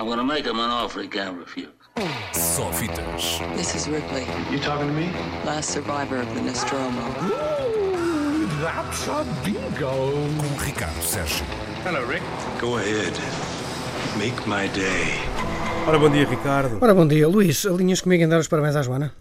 I'm 0.00 0.08
gonna 0.08 0.24
make 0.24 0.46
him 0.46 0.58
an 0.58 0.70
offer 0.70 1.02
he 1.02 1.08
can't 1.08 1.36
refuse. 1.36 1.68
Só 2.32 2.72
fitas. 2.72 3.38
This 3.54 3.74
is 3.74 3.86
Ripley, 3.86 4.24
You 4.50 4.58
talking 4.58 4.88
to 4.88 4.94
me? 4.94 5.10
last 5.44 5.68
survivor 5.76 6.16
of 6.16 6.34
the 6.34 6.40
Nostromo. 6.40 7.04
That's 8.62 9.06
a 9.08 9.26
bingo. 9.44 10.12
Com 10.40 10.56
Ricardo 10.64 11.02
Sérgio. 11.02 11.44
Hello, 11.84 12.00
Rick. 12.08 12.22
Go 12.58 12.78
ahead. 12.78 13.12
Make 14.18 14.40
my 14.46 14.68
day. 14.72 15.20
Ora, 15.86 15.98
bom 15.98 16.08
dia, 16.08 16.24
Ricardo. 16.24 16.78
Ora, 16.80 16.94
bom 16.94 17.06
dia. 17.06 17.28
Luís, 17.28 17.66
alinhas 17.66 18.00
comigo 18.00 18.24
em 18.24 18.28
dar 18.28 18.38
os 18.40 18.48
parabéns 18.48 18.76
à 18.76 18.82
Joana? 18.82 19.12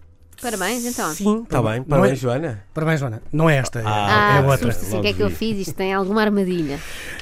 Parabéns, 0.42 0.86
então. 0.86 1.14
Sim, 1.14 1.44
está 1.44 1.62
bem. 1.62 1.80
Não 1.80 1.86
Parabéns, 1.86 2.14
é- 2.14 2.16
Joana. 2.16 2.64
Parabéns, 2.74 3.00
Joana. 3.00 3.22
Não 3.32 3.50
é 3.50 3.58
esta, 3.58 3.80
é- 3.80 3.84
Ah, 3.86 4.38
é 4.38 4.42
que 4.42 4.48
outra. 4.48 4.72
susto, 4.72 4.86
assim, 4.88 4.98
o 4.98 5.02
que 5.02 5.08
é 5.08 5.14
que 5.14 5.22
eu 5.24 5.30
fiz? 5.30 5.58
Isto 5.68 5.74
tem 5.76 5.94
alguma 5.94 6.22
armadilha. 6.22 6.80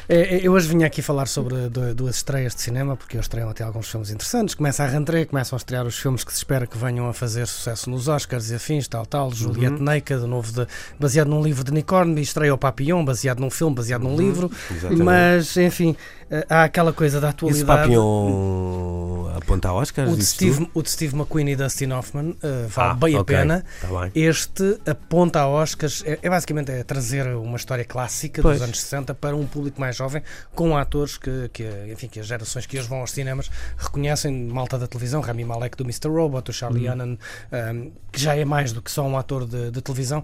É, 0.09 0.35
é, 0.37 0.39
Eu 0.47 0.53
hoje 0.53 0.67
vim 0.67 0.83
aqui 0.83 1.01
falar 1.01 1.25
sobre 1.27 1.67
du- 1.69 1.93
duas 1.95 2.15
estreias 2.17 2.55
de 2.55 2.61
cinema, 2.61 2.95
porque 2.95 3.15
eles 3.17 3.25
estreiam 3.25 3.49
até 3.49 3.63
alguns 3.63 3.89
filmes 3.89 4.09
interessantes. 4.09 4.55
Começa 4.55 4.83
a 4.83 4.87
rentrée, 4.87 5.25
começam 5.25 5.55
a 5.55 5.57
estrear 5.57 5.85
os 5.85 5.97
filmes 5.97 6.23
que 6.23 6.31
se 6.31 6.37
espera 6.37 6.65
que 6.67 6.77
venham 6.77 7.07
a 7.09 7.13
fazer 7.13 7.45
sucesso 7.47 7.89
nos 7.89 8.07
Oscars 8.07 8.49
e 8.51 8.55
afins, 8.55 8.87
tal, 8.87 9.05
tal. 9.05 9.31
Juliette 9.33 9.81
Naked, 9.81 10.21
o 10.23 10.27
novo 10.27 10.51
de, 10.51 10.67
baseado 10.99 11.27
num 11.27 11.41
livro 11.43 11.63
de 11.63 11.71
Nick 11.73 11.93
Hornby, 11.93 12.21
estreia 12.21 12.53
o 12.53 12.57
Papillon, 12.57 13.03
baseado 13.03 13.39
num 13.39 13.49
filme, 13.49 13.75
baseado 13.75 14.03
num 14.03 14.15
livro. 14.15 14.49
exatamente. 14.71 15.03
Mas, 15.03 15.57
enfim, 15.57 15.95
eh, 16.31 16.45
há 16.49 16.63
aquela 16.63 16.93
coisa 16.93 17.19
da 17.19 17.27
Esse 17.27 17.35
atualidade. 17.35 17.65
Papillon 17.81 19.27
aponta 19.35 19.69
a 19.69 19.73
Oscars? 19.73 20.11
O 20.11 20.15
de, 20.17 20.25
Steve, 20.25 20.69
o 20.73 20.81
de 20.81 20.89
Steve 20.89 21.15
McQueen 21.15 21.49
e 21.49 21.55
Dustin 21.55 21.91
Hoffman 21.91 22.35
eh, 22.41 22.65
vale 22.69 22.91
Ah, 22.91 22.93
bem 22.93 23.06
ok. 23.15 23.35
a 23.35 23.39
pena. 23.39 23.65
Tá 23.81 23.87
bem. 23.87 24.11
Este 24.15 24.79
aponta 24.85 25.41
a 25.41 25.47
Oscars, 25.47 26.03
é, 26.05 26.19
é 26.21 26.29
basicamente 26.29 26.71
é 26.71 26.83
trazer 26.83 27.27
uma 27.35 27.57
história 27.57 27.85
clássica 27.85 28.41
Pois. 28.41 28.57
dos 28.57 28.63
anos 28.63 28.79
60 28.81 29.13
para 29.15 29.35
um 29.35 29.45
público 29.45 29.79
mais 29.79 29.95
jovem, 29.95 30.21
com 30.55 30.75
atores 30.77 31.17
que, 31.17 31.49
que, 31.53 31.63
enfim, 31.91 32.07
que 32.07 32.19
as 32.19 32.27
gerações 32.27 32.65
que 32.65 32.77
hoje 32.77 32.87
vão 32.87 32.99
aos 32.99 33.11
cinemas 33.11 33.49
reconhecem, 33.77 34.47
malta 34.47 34.77
da 34.77 34.87
televisão, 34.87 35.21
Rami 35.21 35.43
Malek 35.45 35.77
do 35.77 35.83
Mr. 35.83 36.07
Robot, 36.09 36.49
o 36.49 36.53
Charlie. 36.53 36.87
Hunnam, 36.89 37.17
um, 37.51 37.91
que 38.11 38.21
já 38.21 38.35
é 38.35 38.45
mais 38.45 38.71
do 38.71 38.81
que 38.81 38.89
só 38.89 39.03
um 39.05 39.17
ator 39.17 39.45
de, 39.45 39.69
de 39.71 39.81
televisão. 39.81 40.23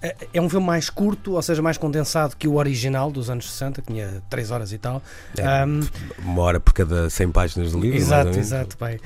É, 0.00 0.16
é 0.34 0.40
um 0.40 0.48
filme 0.48 0.66
mais 0.66 0.88
curto, 0.88 1.32
ou 1.32 1.42
seja, 1.42 1.60
mais 1.60 1.76
condensado 1.76 2.36
que 2.36 2.46
o 2.48 2.54
original 2.56 3.10
dos 3.10 3.28
anos 3.28 3.50
60, 3.50 3.82
que 3.82 3.92
tinha 3.92 4.22
3 4.30 4.50
horas 4.50 4.72
e 4.72 4.78
tal. 4.78 5.02
É, 5.36 5.64
Um, 5.66 5.80
Uma 6.18 6.42
hora 6.42 6.60
por 6.60 6.72
cada 6.72 7.08
100 7.08 7.30
páginas 7.30 7.72
de 7.72 7.78
livro. 7.78 7.96
Exato, 7.96 8.38
exato, 8.38 8.76
bem. 8.80 8.98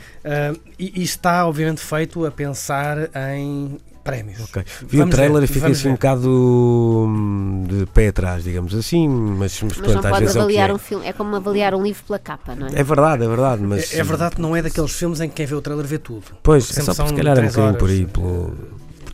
E, 0.78 1.00
e 1.00 1.02
está, 1.02 1.46
obviamente, 1.46 1.80
feito 1.80 2.24
a 2.24 2.30
pensar 2.30 3.09
em 3.14 3.78
prémios. 4.02 4.40
Ok. 4.40 4.64
Vi 4.82 4.96
o 4.96 5.00
Vamos 5.00 5.14
trailer 5.14 5.40
ver, 5.40 5.44
e 5.44 5.46
fiquei 5.48 5.70
assim 5.70 5.88
um 5.88 5.90
ver. 5.92 5.96
bocado 5.96 7.06
hum, 7.08 7.64
de 7.68 7.86
pé 7.86 8.08
atrás, 8.08 8.44
digamos 8.44 8.74
assim, 8.74 9.08
mas, 9.08 9.60
mas, 9.62 9.62
Mas 9.62 9.76
não 9.76 9.84
pronto, 9.84 10.06
às 10.06 10.10
pode 10.10 10.20
vezes 10.20 10.36
é 10.36 10.38
o 10.38 10.42
avaliar 10.42 10.70
é. 10.70 10.72
um 10.72 10.78
filme. 10.78 11.06
É 11.06 11.12
como 11.12 11.36
avaliar 11.36 11.74
um 11.74 11.82
livro 11.82 12.02
pela 12.04 12.18
capa, 12.18 12.54
não 12.54 12.66
é? 12.66 12.70
É 12.74 12.82
verdade, 12.82 13.24
é 13.24 13.28
verdade, 13.28 13.62
mas... 13.62 13.94
É, 13.94 13.98
é 13.98 14.02
verdade 14.02 14.36
que 14.36 14.42
não 14.42 14.56
é 14.56 14.62
daqueles 14.62 14.92
filmes 14.92 15.20
em 15.20 15.28
que 15.28 15.34
quem 15.36 15.46
vê 15.46 15.54
o 15.54 15.60
trailer 15.60 15.86
vê 15.86 15.98
tudo. 15.98 16.24
Pois, 16.42 16.76
é 16.76 16.82
só 16.82 16.94
por 16.94 17.08
se 17.08 17.14
calhar 17.14 17.38
é 17.38 17.42
um 17.42 17.46
bocadinho 17.46 17.78
por 17.78 17.90
aí, 17.90 18.06
pelo, 18.06 18.56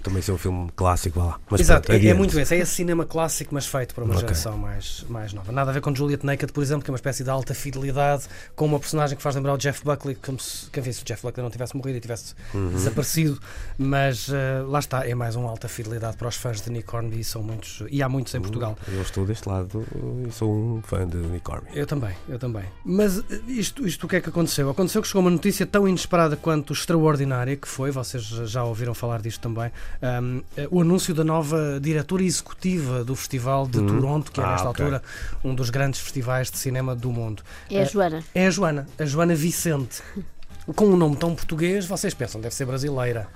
também 0.06 0.22
ser 0.22 0.32
um 0.32 0.38
filme 0.38 0.70
clássico, 0.76 1.18
vá 1.20 1.26
lá. 1.26 1.40
Mas 1.50 1.60
Exato, 1.60 1.88
pronto, 1.88 2.02
é, 2.02 2.06
é 2.08 2.14
muito 2.14 2.38
esse. 2.38 2.54
É 2.54 2.58
esse 2.58 2.72
cinema 2.74 3.04
clássico, 3.04 3.52
mas 3.54 3.66
feito 3.66 3.94
para 3.94 4.04
uma 4.04 4.14
Ok. 4.14 4.20
geração 4.22 4.56
mais, 4.56 5.04
mais 5.08 5.32
nova. 5.32 5.50
Nada 5.52 5.70
a 5.70 5.74
ver 5.74 5.80
com 5.80 5.94
Juliet 5.94 6.24
Naked, 6.24 6.52
por 6.52 6.62
exemplo, 6.62 6.84
que 6.84 6.90
é 6.90 6.92
uma 6.92 6.96
espécie 6.96 7.24
de 7.24 7.30
alta 7.30 7.54
fidelidade 7.54 8.24
com 8.54 8.66
uma 8.66 8.78
personagem 8.78 9.16
que 9.16 9.22
faz 9.22 9.34
lembrar 9.34 9.54
o 9.54 9.58
Jeff 9.58 9.82
Buckley, 9.84 10.14
como 10.14 10.38
se, 10.38 10.70
quem 10.70 10.82
visse 10.82 11.02
o 11.02 11.04
Jeff 11.04 11.22
Buckley 11.22 11.42
não 11.42 11.50
tivesse 11.50 11.76
morrido 11.76 11.98
e 11.98 12.00
tivesse 12.00 12.34
Uhum. 12.54 12.70
desaparecido. 12.70 13.40
Mas 13.78 14.28
eh, 14.28 14.62
lá 14.66 14.78
está, 14.78 15.06
é 15.06 15.14
mais 15.14 15.34
uma 15.36 15.48
alta 15.50 15.68
fidelidade 15.68 16.16
para 16.16 16.28
os 16.28 16.36
fãs 16.36 16.60
de 16.60 16.70
Nick 16.70 16.94
Hornby 16.94 17.20
e 17.20 17.24
são 17.24 17.42
muitos, 17.42 17.82
e 17.90 18.02
há 18.02 18.08
muitos 18.08 18.34
em 18.34 18.40
Portugal. 18.40 18.76
Eu 18.88 19.02
estou 19.02 19.24
deste 19.26 19.48
lado 19.48 19.84
e 20.26 20.30
sou 20.32 20.54
um 20.54 20.82
fã 20.82 21.06
de 21.06 21.16
Nick 21.16 21.50
Hornby. 21.50 21.70
Eu 21.74 21.86
também, 21.86 22.14
eu 22.28 22.38
também. 22.38 22.64
Mas 22.84 23.18
eh, 23.18 23.40
isto, 23.48 23.86
isto 23.86 24.06
o 24.06 24.08
que 24.08 24.16
é 24.16 24.20
que 24.20 24.28
aconteceu? 24.28 24.70
Aconteceu 24.70 25.02
que 25.02 25.08
chegou 25.08 25.20
uma 25.22 25.30
notícia 25.30 25.66
tão 25.66 25.86
inesperada 25.88 26.36
quanto 26.36 26.72
extraordinária 26.72 27.56
que 27.56 27.66
foi, 27.68 27.90
vocês 27.90 28.22
já 28.22 28.62
ouviram 28.64 28.94
falar 28.94 29.20
disto 29.20 29.40
também, 29.40 29.70
eh, 30.02 30.68
o 30.70 30.80
anúncio 30.80 31.14
da 31.14 31.24
nova 31.24 31.78
diretora 31.80 32.22
executiva 32.22 33.02
do 33.04 33.14
Festival 33.16 33.66
de 33.66 33.78
Uhum. 33.78 33.86
Toronto, 33.86 34.32
que 34.32 34.40
é 34.40 34.44
Ah, 34.44 34.50
nesta 34.52 34.68
ok. 34.70 34.84
altura 34.84 35.02
um 35.44 35.54
dos 35.54 35.70
grandes 35.70 36.00
festivais 36.00 36.50
de 36.50 36.58
cinema 36.58 36.94
do 36.94 37.10
mundo. 37.10 37.42
É 37.70 37.82
a 37.82 37.84
Joana. 37.84 38.22
É 38.34 38.46
a 38.46 38.50
Joana, 38.50 38.86
a 38.98 39.04
Joana 39.04 39.34
Vicente. 39.34 40.02
Com 40.74 40.86
um 40.86 40.96
nome 40.96 41.14
tão 41.14 41.32
português, 41.32 41.86
vocês 41.86 42.12
pensam, 42.12 42.40
deve 42.40 42.52
ser 42.52 42.64
brasileira. 42.64 43.28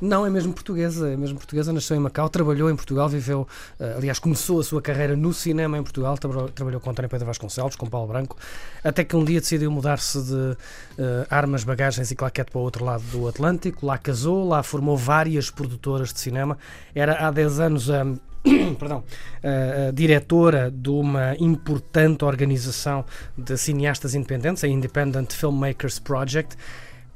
Não, 0.00 0.24
é 0.24 0.30
mesmo 0.30 0.52
portuguesa, 0.52 1.10
é 1.10 1.16
mesmo 1.16 1.36
portuguesa, 1.36 1.72
nasceu 1.72 1.96
em 1.96 2.00
Macau, 2.00 2.28
trabalhou 2.28 2.70
em 2.70 2.76
Portugal, 2.76 3.08
viveu, 3.08 3.48
eh, 3.80 3.94
aliás, 3.96 4.20
começou 4.20 4.60
a 4.60 4.62
sua 4.62 4.80
carreira 4.80 5.16
no 5.16 5.34
cinema 5.34 5.76
em 5.76 5.82
Portugal, 5.82 6.16
trabalhou, 6.16 6.80
com 6.80 6.90
António 6.90 7.08
Pedro 7.08 7.26
Vasconcelos, 7.26 7.74
com 7.74 7.88
Paulo 7.88 8.06
Branco, 8.06 8.36
até 8.84 9.02
que 9.02 9.16
um 9.16 9.24
dia 9.24 9.40
decidiu 9.40 9.68
mudar-se 9.68 10.22
de 10.22 10.56
eh, 10.96 11.26
armas, 11.28 11.64
bagagens 11.64 12.12
e 12.12 12.14
claquete 12.14 12.52
para 12.52 12.60
o 12.60 12.62
outro 12.62 12.84
lado 12.84 13.02
do 13.10 13.26
Atlântico, 13.26 13.84
lá 13.84 13.98
casou, 13.98 14.46
lá 14.46 14.62
formou 14.62 14.96
várias 14.96 15.50
produtoras 15.50 16.12
de 16.12 16.20
cinema, 16.20 16.56
era 16.94 17.26
há 17.26 17.32
10 17.32 17.58
anos 17.60 17.90
a. 17.90 18.06
perdão, 18.78 19.04
a 19.42 19.90
diretora 19.92 20.70
de 20.70 20.90
uma 20.90 21.34
importante 21.38 22.24
organização 22.24 23.04
de 23.36 23.56
cineastas 23.56 24.14
independentes, 24.14 24.64
a 24.64 24.68
Independent 24.68 25.32
Filmmakers 25.32 25.98
Project. 25.98 26.56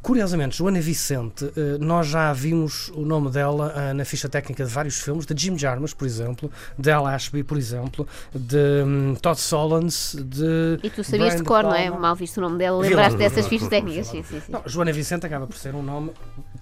Curiosamente, 0.03 0.57
Joana 0.57 0.81
Vicente, 0.81 1.53
eh, 1.55 1.77
nós 1.79 2.07
já 2.07 2.33
vimos 2.33 2.89
o 2.95 3.03
nome 3.03 3.31
dela 3.31 3.93
na 3.93 4.03
ficha 4.03 4.31
técnica 4.31 4.65
de 4.65 4.71
vários 4.71 4.99
filmes, 4.99 5.27
de 5.27 5.35
Jim 5.37 5.59
Jarmusch, 5.59 5.95
por 5.95 6.07
exemplo, 6.07 6.51
de 6.79 6.91
Al 6.91 7.07
Ashby, 7.07 7.43
por 7.43 7.59
exemplo, 7.59 8.09
de 8.35 8.83
hum, 8.83 9.15
Todd 9.21 9.39
Solondz, 9.39 10.17
de. 10.19 10.79
E 10.83 10.89
tu 10.89 11.05
sabias 11.05 11.35
Brian 11.35 11.37
de 11.37 11.43
cor, 11.43 11.65
não 11.65 11.75
é? 11.75 11.91
Palma. 11.91 12.01
Mal 12.01 12.17
visto 12.17 12.39
o 12.39 12.41
nome 12.41 12.57
dela, 12.57 12.81
lembraste 12.81 13.19
dessas 13.19 13.47
fichas 13.47 13.69
técnicas. 13.69 14.07
Sim, 14.07 14.23
sim, 14.23 14.41
sim. 14.41 14.51
Não, 14.51 14.63
Joana 14.65 14.91
Vicente 14.91 15.27
acaba 15.27 15.47
por 15.47 15.57
ser 15.57 15.75
um 15.75 15.83
nome, 15.83 16.13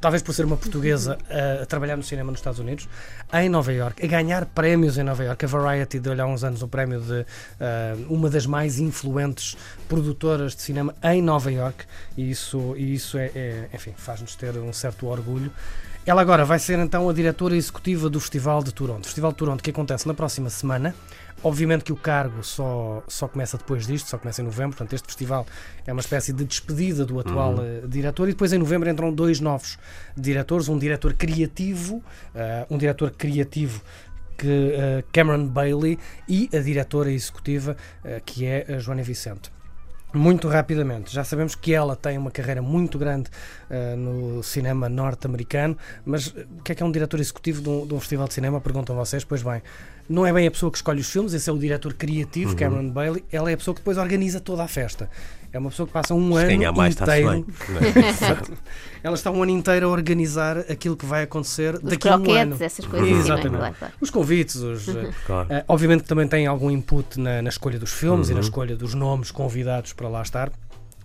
talvez 0.00 0.22
por 0.22 0.34
ser 0.34 0.44
uma 0.44 0.56
portuguesa 0.56 1.19
a, 1.28 1.62
a 1.62 1.66
trabalhar 1.66 1.97
no 1.97 2.03
cinema 2.03 2.31
nos 2.31 2.41
Estados 2.41 2.59
Unidos, 2.59 2.88
em 3.32 3.48
Nova 3.48 3.72
York, 3.72 4.04
a 4.04 4.09
ganhar 4.09 4.47
prémios 4.47 4.98
em 4.98 5.03
Nova 5.03 5.25
York. 5.25 5.44
A 5.44 5.48
Variety 5.48 5.98
deu-lhe 5.98 6.20
há 6.20 6.26
uns 6.26 6.44
anos 6.44 6.62
o 6.62 6.69
prémio 6.69 7.00
de 7.00 7.26
ah, 7.60 7.97
uma 8.08 8.31
das 8.31 8.47
mais 8.47 8.78
influentes 8.78 9.56
produtoras 9.88 10.54
de 10.54 10.62
cinema 10.62 10.94
em 11.03 11.22
Nova 11.22 11.50
York, 11.50 11.84
e 12.16 12.31
isso, 12.31 12.75
e 12.76 12.94
isso 12.94 13.19
é, 13.19 13.31
é, 13.34 13.69
enfim, 13.72 13.94
faz-nos 13.97 14.34
ter 14.34 14.56
um 14.56 14.72
certo 14.72 15.06
orgulho. 15.06 15.53
Ela 16.08 16.22
agora 16.22 16.42
vai 16.42 16.58
ser 16.58 16.78
então 16.78 17.06
a 17.06 17.12
diretora 17.12 17.54
executiva 17.54 18.08
do 18.08 18.19
Festival 18.19 18.64
de 18.64 18.72
Toronto. 18.72 19.04
Festival 19.04 19.30
de 19.30 19.36
Toronto 19.36 19.62
que 19.62 19.69
acontece 19.69 20.08
na 20.08 20.14
próxima 20.14 20.48
semana. 20.48 20.94
Obviamente 21.44 21.84
que 21.84 21.92
o 21.92 21.96
cargo 21.96 22.42
só, 22.42 23.04
só 23.06 23.28
começa 23.28 23.58
depois 23.58 23.86
disto, 23.86 24.08
só 24.08 24.16
começa 24.16 24.41
em 24.41 24.44
novembro, 24.46 24.74
portanto 24.74 24.94
este 24.94 25.04
festival 25.04 25.46
é 25.86 25.92
uma 25.92 26.00
espécie 26.00 26.32
de 26.32 26.46
despedida 26.46 27.04
do 27.04 27.20
atual 27.20 27.56
eh, 27.62 27.82
diretor 27.86 28.26
e 28.26 28.32
depois 28.32 28.54
em 28.54 28.58
novembro 28.58 28.88
entram 28.88 29.12
dois 29.12 29.38
novos 29.38 29.78
diretores, 30.16 30.70
um 30.70 30.78
diretor 30.78 31.12
criativo, 31.12 32.02
eh, 32.34 32.66
um 32.70 32.78
diretor 32.78 33.10
criativo 33.10 33.82
que 34.38 34.72
eh, 34.72 35.04
Cameron 35.12 35.46
Bailey 35.46 35.98
e 36.26 36.48
a 36.54 36.58
diretora 36.58 37.12
executiva 37.12 37.76
que 38.25 38.46
é 38.46 38.64
a 38.66 38.78
Joana 38.78 39.02
Vicente. 39.02 39.57
Muito 40.12 40.48
rapidamente, 40.48 41.12
já 41.12 41.22
sabemos 41.22 41.54
que 41.54 41.74
ela 41.74 41.94
tem 41.94 42.16
uma 42.16 42.30
carreira 42.30 42.62
muito 42.62 42.98
grande 42.98 43.28
eh, 43.69 43.94
no 43.94 44.42
cinema 44.42 44.88
norte-americano, 44.88 45.76
mas 46.02 46.32
eh, 46.34 46.46
o 46.58 46.62
que 46.62 46.72
é 46.72 46.74
que 46.74 46.82
é 46.82 46.86
um 46.86 46.91
diretor 46.91 47.20
executivo 47.20 47.60
de 47.60 47.69
um, 47.69 47.86
de 47.86 47.92
um 47.92 48.00
festival 48.00 48.26
de 48.26 48.32
cinema? 48.32 48.58
Perguntam 48.58 48.96
vocês. 48.96 49.22
Pois 49.22 49.42
bem, 49.42 49.60
não 50.08 50.24
é 50.24 50.32
bem 50.32 50.46
a 50.46 50.50
pessoa 50.50 50.72
que 50.72 50.78
escolhe 50.78 51.02
os 51.02 51.10
filmes, 51.10 51.34
esse 51.34 51.50
é 51.50 51.52
o 51.52 51.58
diretor 51.58 51.92
criativo, 51.92 52.56
Cameron 52.56 52.88
Bailey, 52.88 53.22
ela 53.30 53.50
é 53.50 53.54
a 53.54 53.56
pessoa 53.58 53.74
que 53.74 53.82
depois 53.82 53.98
organiza 53.98 54.41
toda 54.41 54.64
a 54.64 54.69
festa. 54.69 55.10
É 55.53 55.59
uma 55.59 55.70
pessoa 55.70 55.86
que 55.86 55.92
passa 55.92 56.14
um 56.14 56.32
Se 56.32 56.38
ano 56.38 56.47
ganhar 56.48 56.72
mais, 56.72 56.94
está-se 56.94 57.20
inteiro. 57.22 57.31
bem. 57.31 57.44
não 57.69 58.03
é? 58.03 58.09
Exato. 58.10 58.53
Ela 59.03 59.14
está 59.14 59.31
um 59.31 59.42
ano 59.42 59.53
inteiro 59.53 59.86
a 59.86 59.88
organizar 59.91 60.59
aquilo 60.59 60.97
que 60.97 61.06
vai 61.06 61.22
acontecer 61.22 61.76
Os 61.76 61.81
daqui 61.82 62.09
a 62.09 62.16
um 62.16 62.31
ano. 62.32 62.56
essas 62.60 62.84
coisas 62.84 63.09
assim, 63.09 63.16
é? 63.16 63.20
Exatamente. 63.20 63.78
Claro. 63.78 63.94
Os 64.00 64.10
convites, 64.10 64.56
os, 64.56 64.88
eh, 64.88 65.10
Claro. 65.26 65.47
eh, 65.50 65.64
obviamente 65.66 66.03
que 66.03 66.08
também 66.08 66.28
tem 66.28 66.47
algum 66.47 66.70
input 66.70 67.19
na, 67.19 67.41
na 67.41 67.48
escolha 67.48 67.78
dos 67.78 67.92
filmes 67.92 68.28
e 68.28 68.32
Uhum. 68.32 68.38
na 68.38 68.44
escolha 68.44 68.76
dos 68.76 68.92
nomes 68.94 69.31
convidados 69.31 69.92
para 69.94 70.08
lá 70.08 70.20
estar. 70.22 70.50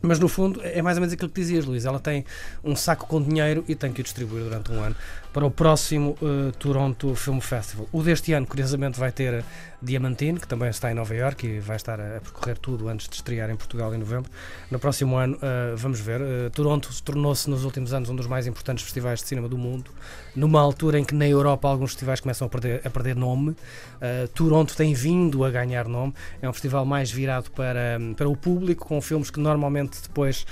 Mas 0.06 0.20
no 0.20 0.28
fundo 0.28 0.60
é 0.62 0.82
mais 0.82 0.98
ou 0.98 1.02
menos 1.02 1.14
aquilo 1.14 1.30
que 1.30 1.40
dizias, 1.40 1.64
Luís. 1.64 1.86
Ela 1.86 1.98
tem 1.98 2.26
um 2.62 2.76
saco 2.76 3.08
com 3.08 3.22
dinheiro 3.22 3.64
e 3.70 3.74
tem 3.74 3.94
que 3.94 4.02
o 4.02 4.04
distribuir 4.04 4.44
durante 4.44 4.70
um 4.70 4.84
ano 4.84 4.96
para 5.32 5.46
o 5.46 5.50
próximo 5.50 6.18
eh, 6.22 6.52
Toronto 6.60 7.16
Film 7.16 7.40
Festival. 7.40 7.88
O 7.92 8.04
deste 8.04 8.34
ano, 8.34 8.46
curiosamente, 8.46 9.00
vai 9.00 9.14
ter 9.14 9.44
Diamantine, 9.82 10.40
que 10.40 10.48
também 10.48 10.70
está 10.70 10.92
em 10.92 10.94
Nova 10.94 11.14
York 11.14 11.46
e 11.46 11.60
vai 11.60 11.76
estar 11.76 12.00
a, 12.00 12.22
percorrer 12.22 12.58
tudo 12.58 12.88
antes 12.88 13.10
de 13.10 13.16
estrear 13.16 13.50
em 13.50 13.56
Portugal 13.56 13.94
em 13.96 13.98
novembro. 13.98 14.30
No 14.70 14.78
próximo 14.78 15.18
ano, 15.18 15.38
eh, 15.42 15.74
vamos 15.76 16.00
ver. 16.00 16.22
eh, 16.22 16.50
Toronto 16.54 16.90
tornou-se 17.04 17.50
nos 17.50 17.66
últimos 17.66 17.94
anos 17.94 18.10
um 18.10 18.16
dos 18.16 18.28
mais 18.28 18.46
importantes 18.46 18.84
festivais 18.84 19.20
de 19.22 19.28
cinema 19.28 19.50
do 19.50 19.58
mundo, 19.58 19.90
numa 20.36 20.62
altura 20.62 21.00
em 21.00 21.04
que 21.04 21.16
na 21.16 21.28
Europa 21.28 21.68
alguns 21.68 21.92
festivais 21.92 22.20
começam 22.20 22.46
a 22.46 22.50
perder, 22.50 22.82
a 22.86 22.90
perder 22.90 23.16
nome. 23.16 23.56
Eh, 24.00 24.28
Toronto 24.34 24.76
tem 24.76 24.94
vindo 24.94 25.44
a 25.44 25.50
ganhar 25.50 25.88
nome. 25.88 26.14
É 26.42 26.48
um 26.48 26.54
festival 26.54 26.86
mais 26.86 27.12
virado 27.12 27.50
para, 27.52 28.00
para 28.16 28.30
o 28.30 28.38
público, 28.38 28.88
com 28.88 29.02
filmes 29.02 29.30
que 29.30 29.40
normalmente 29.40 29.93
finalmente 29.94 30.02
depois 30.02 30.46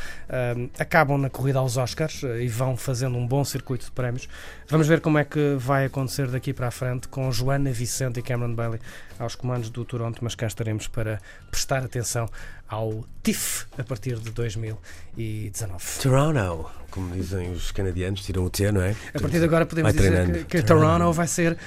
acabam 0.78 1.18
na 1.18 1.30
corrida 1.30 1.60
aos 1.60 1.78
Oscars 1.78 2.24
eh, 2.24 2.44
e 2.44 2.48
vão 2.48 2.78
fazendo 2.78 3.18
um 3.18 3.26
bom 3.26 3.44
circuito 3.44 3.86
de 3.86 3.92
prémios. 3.92 4.28
Vamos 4.70 4.88
ver 4.88 5.02
como 5.02 5.18
é 5.18 5.26
que 5.26 5.56
vai 5.58 5.86
acontecer 5.86 6.28
daqui 6.28 6.54
para 6.54 6.68
a 6.68 6.72
frente 6.72 7.08
com 7.08 7.32
Joana 7.32 7.72
Vicente 7.72 8.20
e 8.20 8.24
Cameron 8.24 8.54
Bailey 8.54 8.80
aos 9.20 9.36
comandos 9.36 9.70
do 9.70 9.84
Toronto, 9.84 10.20
mas 10.22 10.36
cá 10.36 10.48
estaremos 10.48 10.88
para 10.88 11.20
prestar 11.50 11.84
atenção 11.84 12.30
ao 12.68 13.04
TIFF 13.24 13.66
a 13.78 13.84
partir 13.84 14.18
de 14.18 14.32
2019. 14.32 15.84
Toronto, 16.02 16.70
como 16.90 17.14
dizem 17.14 17.52
os 17.52 17.72
canadianos, 17.72 18.24
tiram 18.24 18.46
o 18.46 18.50
T, 18.50 18.72
não 18.72 18.82
é? 18.82 18.96
A 19.14 19.20
partir 19.20 19.40
de 19.40 19.46
agora 19.46 19.66
podemos 19.66 19.94
Vai 19.94 19.98
dizer 19.98 20.16
treinando. 20.16 20.46
que, 20.46 20.62
que 20.62 20.64
Toronto 20.64 21.12
vai 21.14 21.28
ser 21.28 21.58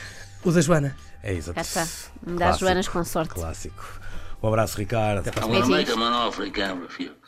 o 0.42 0.50
da 0.50 0.60
Joana. 0.60 0.96
É 1.22 1.32
exato. 1.32 1.60
Cá. 1.72 1.86
Dá. 2.22 2.52
Joanas 2.52 2.88
com 2.88 3.02
sorte. 3.04 3.32
Clássico. 3.32 4.00
Um 4.42 4.48
abraço, 4.48 4.76
Ricardo. 4.76 5.26
I'm 5.26 5.48
gonna 5.48 5.66
make 5.66 5.90
him 5.90 7.23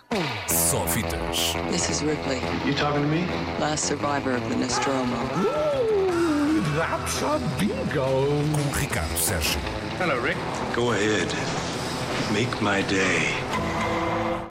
Só 0.48 0.86
fitas. 0.86 1.54
This 1.70 1.90
is 1.90 2.02
Ripley, 2.02 2.40
You 2.64 2.74
talking 2.74 3.02
to 3.02 3.08
me? 3.08 3.26
last 3.58 3.84
survivor 3.86 4.32
of 4.36 4.48
the 4.48 4.56
Nostromo. 4.56 5.16
Ooh, 5.36 6.60
that's 6.76 7.22
a 7.22 7.40
bingo. 7.58 8.26
Com 8.26 8.80
Ricardo 8.80 9.14
Sérgio. 9.16 9.58
Hello, 9.98 10.18
Rick. 10.20 10.36
Go 10.74 10.92
ahead. 10.92 11.28
Make 12.32 12.60
my 12.62 12.82
day. 12.82 13.34